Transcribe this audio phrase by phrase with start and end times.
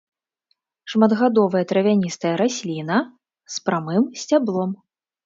[0.93, 2.97] Шматгадовая травяністая расліна
[3.57, 4.71] з прамым сцяблом.